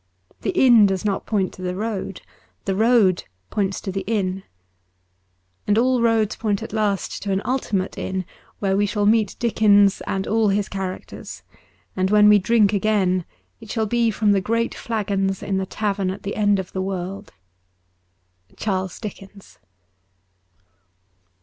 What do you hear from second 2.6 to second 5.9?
the road points to the inn. And